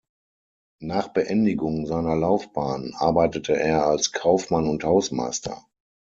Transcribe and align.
Nach 0.81 1.09
Beendigung 1.09 1.85
seiner 1.85 2.15
Laufbahn 2.15 2.95
arbeitete 2.97 3.53
er 3.55 3.85
als 3.85 4.11
Kaufmann 4.11 4.67
und 4.67 4.83
Hausmeister. 4.83 5.63